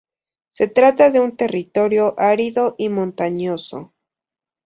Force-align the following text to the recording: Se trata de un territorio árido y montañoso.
Se 0.53 0.67
trata 0.67 1.11
de 1.11 1.19
un 1.19 1.37
territorio 1.37 2.15
árido 2.17 2.73
y 2.79 2.89
montañoso. 2.89 3.93